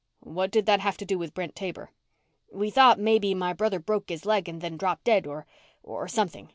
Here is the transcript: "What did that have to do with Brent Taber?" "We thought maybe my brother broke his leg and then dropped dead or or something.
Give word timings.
"What 0.25 0.49
did 0.49 0.65
that 0.65 0.79
have 0.79 0.97
to 0.97 1.05
do 1.05 1.19
with 1.19 1.35
Brent 1.35 1.55
Taber?" 1.55 1.91
"We 2.51 2.71
thought 2.71 2.99
maybe 2.99 3.35
my 3.35 3.53
brother 3.53 3.77
broke 3.77 4.09
his 4.09 4.25
leg 4.25 4.49
and 4.49 4.59
then 4.59 4.75
dropped 4.75 5.03
dead 5.03 5.27
or 5.27 5.45
or 5.83 6.07
something. 6.07 6.49